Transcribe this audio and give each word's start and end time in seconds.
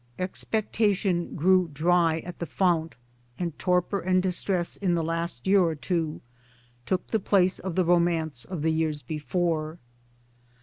Expectation 0.17 1.35
grew 1.35 1.69
dry 1.71 2.21
at 2.21 2.39
the 2.39 2.47
fount, 2.47 2.95
and 3.37 3.55
torpor 3.59 3.99
and 3.99 4.23
distress 4.23 4.75
in 4.75 4.95
the 4.95 5.03
last 5.03 5.45
year 5.45 5.61
or 5.61 5.75
two 5.75 6.21
took 6.87 7.05
the 7.05 7.19
place 7.19 7.59
of 7.59 7.75
the 7.75 7.85
romance 7.85 8.43
of 8.43 8.63
the 8.63 8.71
years 8.71 9.03
before. 9.03 9.77